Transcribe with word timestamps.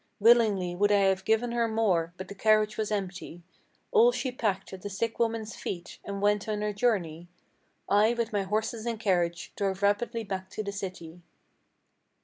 Willingly 0.19 0.73
would 0.73 0.91
I 0.91 1.01
have 1.01 1.25
given 1.25 1.51
her 1.51 1.67
more, 1.67 2.11
but 2.17 2.27
the 2.27 2.33
carriage 2.33 2.75
was 2.75 2.89
empty. 2.91 3.43
All 3.91 4.11
she 4.11 4.31
packed 4.31 4.73
at 4.73 4.81
the 4.81 4.89
sick 4.89 5.19
woman's 5.19 5.55
feet, 5.55 5.99
and 6.03 6.23
went 6.23 6.47
on 6.49 6.61
her 6.63 6.73
journey. 6.73 7.27
I, 7.87 8.15
with 8.15 8.33
my 8.33 8.41
horses 8.41 8.87
and 8.87 8.99
carriage, 8.99 9.51
drove 9.55 9.83
rapidly 9.83 10.23
back 10.23 10.49
to 10.53 10.63
the 10.63 10.71
city." 10.71 11.21